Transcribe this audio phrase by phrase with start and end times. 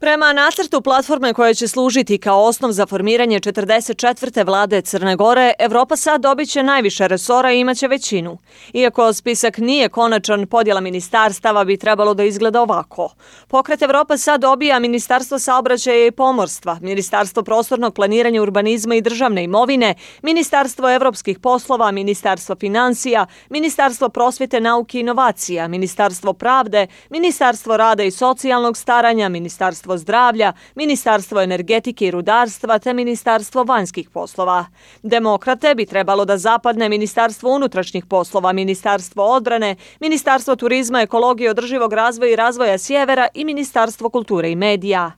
[0.00, 4.46] Prema nacrtu platforme koja će služiti kao osnov za formiranje 44.
[4.46, 8.38] vlade Crne Gore, Evropa sad dobit će najviše resora i imaće većinu.
[8.72, 13.14] Iako spisak nije konačan, podjela ministarstava bi trebalo da izgleda ovako.
[13.48, 19.94] Pokret Evropa sad dobija Ministarstvo saobraćaja i pomorstva, Ministarstvo prostornog planiranja urbanizma i državne imovine,
[20.22, 28.10] Ministarstvo evropskih poslova, Ministarstvo financija, Ministarstvo prosvjete, nauke i inovacija, Ministarstvo pravde, Ministarstvo rada i
[28.10, 34.66] socijalnog staranja, Ministarstvo Ministarstvo zdravlja, Ministarstvo energetike i rudarstva te Ministarstvo vanjskih poslova.
[35.02, 42.32] Demokrate bi trebalo da zapadne Ministarstvo unutrašnjih poslova, Ministarstvo odbrane, Ministarstvo turizma, ekologije, održivog razvoja
[42.32, 45.12] i razvoja sjevera i Ministarstvo kulture i medija.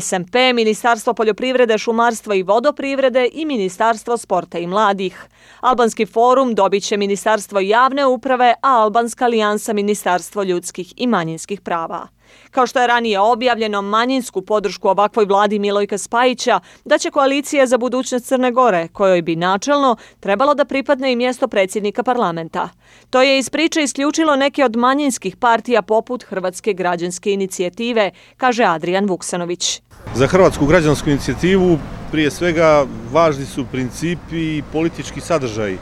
[0.00, 5.28] SMP, Ministarstvo poljoprivrede, šumarstva i vodoprivrede i Ministarstvo sporta i mladih.
[5.60, 12.08] Albanski forum dobit će Ministarstvo javne uprave, a Albanska alijansa Ministarstvo ljudskih i manjinskih prava.
[12.50, 17.78] Kao što je ranije objavljeno, manjinsku podršku ovakvoj vladi Milojka Spajića da će koalicija za
[17.78, 22.68] budućnost Crne Gore, kojoj bi načelno trebalo da pripadne i mjesto predsjednika parlamenta.
[23.10, 29.06] To je iz priče isključilo neke od manjinskih partija poput Hrvatske građanske inicijative, kaže Adrian
[29.06, 29.82] Vuksanović.
[30.14, 31.78] Za Hrvatsku građansku inicijativu
[32.10, 35.76] prije svega važni su principi i politički sadržaj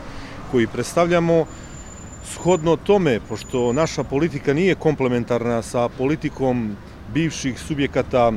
[0.51, 1.47] koji predstavljamo,
[2.25, 6.77] Shodno tome, pošto naša politika nije komplementarna sa politikom
[7.15, 8.33] bivših subjekata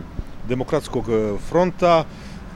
[0.47, 2.03] demokratskog e, fronta,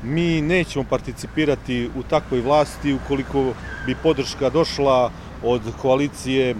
[0.03, 3.53] mi nećemo participirati u takvoj vlasti ukoliko
[3.85, 5.11] bi podrška došla
[5.43, 6.55] od koalicije e,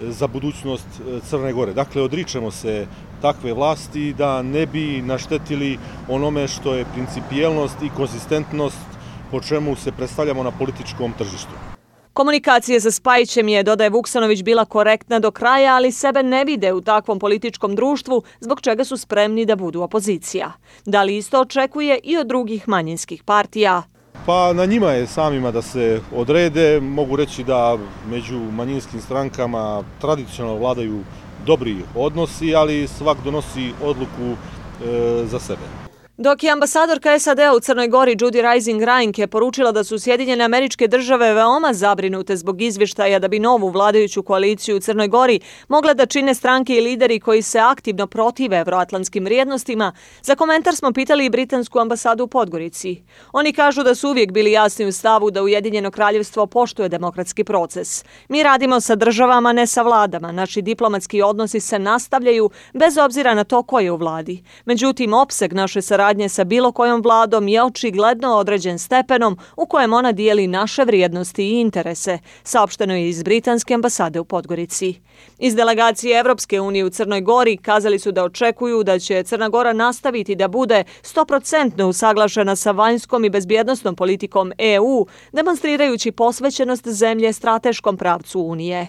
[0.00, 1.72] za budućnost e, Crne Gore.
[1.72, 2.86] Dakle, odričemo se
[3.22, 8.86] takve vlasti da ne bi naštetili onome što je principijelnost i konzistentnost
[9.30, 11.81] po čemu se predstavljamo na političkom tržištu.
[12.12, 16.80] Komunikacija sa Spajićem je, dodaje Vuksanović, bila korektna do kraja, ali sebe ne vide u
[16.80, 20.52] takvom političkom društvu, zbog čega su spremni da budu opozicija.
[20.84, 23.82] Da li isto očekuje i od drugih manjinskih partija?
[24.26, 26.80] Pa na njima je samima da se odrede.
[26.80, 27.78] Mogu reći da
[28.10, 31.00] među manjinskim strankama tradicionalno vladaju
[31.46, 34.36] dobri odnosi, ali svak donosi odluku
[34.84, 35.91] e, za sebe.
[36.18, 40.88] Dok je ambasadorka SAD u Crnoj Gori Judy Rising Reinke poručila da su Sjedinjene američke
[40.88, 46.06] države veoma zabrinute zbog izvještaja da bi novu vladajuću koaliciju u Crnoj Gori mogle da
[46.06, 49.92] čine stranke i lideri koji se aktivno protive evroatlantskim vrijednostima,
[50.22, 53.02] za komentar smo pitali i britansku ambasadu u Podgorici.
[53.32, 58.04] Oni kažu da su uvijek bili jasni u stavu da Ujedinjeno kraljevstvo poštuje demokratski proces.
[58.28, 60.32] Mi radimo sa državama, ne sa vladama.
[60.32, 64.42] Naši diplomatski odnosi se nastavljaju bez obzira na to ko je u vladi.
[64.64, 69.92] Međutim, opseg naše saradnje saradnje sa bilo kojom vladom je očigledno određen stepenom u kojem
[69.92, 74.94] ona dijeli naše vrijednosti i interese, saopšteno je iz Britanske ambasade u Podgorici.
[75.38, 79.72] Iz delegacije Evropske unije u Crnoj Gori kazali su da očekuju da će Crna Gora
[79.72, 87.96] nastaviti da bude 100% usaglašena sa vanjskom i bezbjednostnom politikom EU, demonstrirajući posvećenost zemlje strateškom
[87.96, 88.88] pravcu Unije.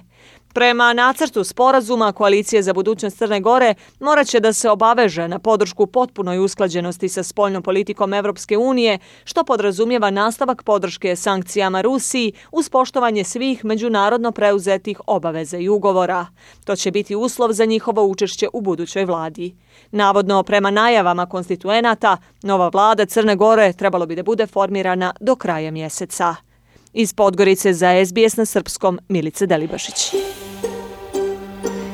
[0.54, 6.40] Prema nacrtu sporazuma, Koalicije za budućnost Crne Gore moraće da se obaveže na podršku potpunoj
[6.40, 13.66] usklađenosti sa spoljnom politikom Evropske unije, što podrazumijeva nastavak podrške sankcijama Rusiji uz poštovanje svih
[13.66, 16.26] međunarodno preuzetih obaveza i ugovora.
[16.66, 19.56] To će biti uslov za njihovo učešće u budućoj vladi.
[19.92, 25.72] Navodno, prema najavama konstituenata, nova vlada Crne Gore trebalo bi da bude formirana do kraja
[25.72, 26.36] mjeseca.
[26.94, 30.14] Iz Podgorice za SBS na srpskom Milice Delibašić.